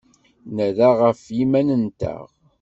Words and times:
Nerra 0.55 0.87
ɣef 1.01 1.21
yiman-nteɣ. 1.37 2.23